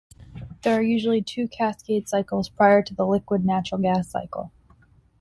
[0.63, 4.51] There are usually two cascade cycles prior to the liquid natural gas cycle.